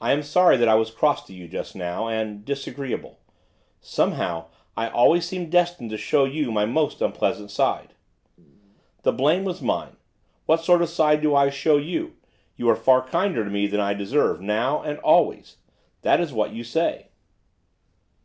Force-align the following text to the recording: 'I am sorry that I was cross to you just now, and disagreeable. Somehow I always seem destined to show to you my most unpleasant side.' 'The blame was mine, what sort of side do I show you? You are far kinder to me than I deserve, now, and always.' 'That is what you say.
'I 0.00 0.12
am 0.12 0.22
sorry 0.22 0.56
that 0.58 0.68
I 0.68 0.76
was 0.76 0.92
cross 0.92 1.26
to 1.26 1.32
you 1.34 1.48
just 1.48 1.74
now, 1.74 2.06
and 2.06 2.44
disagreeable. 2.44 3.18
Somehow 3.80 4.44
I 4.76 4.88
always 4.88 5.24
seem 5.24 5.50
destined 5.50 5.90
to 5.90 5.96
show 5.96 6.24
to 6.24 6.32
you 6.32 6.52
my 6.52 6.66
most 6.66 7.02
unpleasant 7.02 7.50
side.' 7.50 7.94
'The 9.02 9.10
blame 9.12 9.42
was 9.42 9.60
mine, 9.60 9.96
what 10.46 10.62
sort 10.62 10.82
of 10.82 10.88
side 10.88 11.20
do 11.20 11.34
I 11.34 11.50
show 11.50 11.78
you? 11.78 12.14
You 12.54 12.70
are 12.70 12.76
far 12.76 13.02
kinder 13.02 13.42
to 13.44 13.50
me 13.50 13.66
than 13.66 13.80
I 13.80 13.92
deserve, 13.92 14.40
now, 14.40 14.82
and 14.82 15.00
always.' 15.00 15.56
'That 16.02 16.20
is 16.20 16.32
what 16.32 16.52
you 16.52 16.62
say. 16.62 17.08